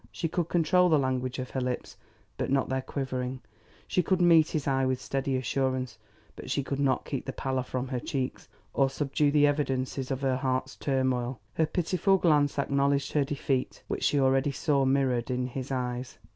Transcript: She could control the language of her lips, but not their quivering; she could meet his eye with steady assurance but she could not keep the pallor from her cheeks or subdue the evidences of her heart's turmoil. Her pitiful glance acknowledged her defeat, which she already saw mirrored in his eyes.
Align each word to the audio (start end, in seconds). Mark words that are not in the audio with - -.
She 0.11 0.27
could 0.27 0.45
control 0.45 0.89
the 0.89 0.97
language 0.97 1.37
of 1.37 1.51
her 1.51 1.61
lips, 1.61 1.95
but 2.35 2.49
not 2.49 2.69
their 2.69 2.81
quivering; 2.81 3.39
she 3.87 4.01
could 4.01 4.19
meet 4.19 4.49
his 4.49 4.67
eye 4.67 4.83
with 4.83 4.99
steady 4.99 5.35
assurance 5.37 5.99
but 6.35 6.49
she 6.49 6.63
could 6.63 6.79
not 6.79 7.05
keep 7.05 7.27
the 7.27 7.31
pallor 7.31 7.61
from 7.61 7.89
her 7.89 7.99
cheeks 7.99 8.49
or 8.73 8.89
subdue 8.89 9.29
the 9.29 9.45
evidences 9.45 10.09
of 10.09 10.21
her 10.21 10.37
heart's 10.37 10.75
turmoil. 10.75 11.39
Her 11.53 11.67
pitiful 11.67 12.17
glance 12.17 12.57
acknowledged 12.57 13.11
her 13.11 13.23
defeat, 13.23 13.83
which 13.87 14.01
she 14.03 14.19
already 14.19 14.51
saw 14.51 14.85
mirrored 14.85 15.29
in 15.29 15.45
his 15.45 15.71
eyes. 15.71 16.17